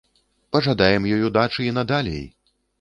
Пажадаем 0.55 1.07
ёй 1.17 1.27
удачы 1.29 1.69
і 1.69 1.77
надалей! 1.79 2.29